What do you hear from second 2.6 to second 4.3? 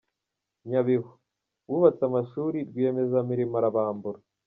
rwiyemezamirimo arabambura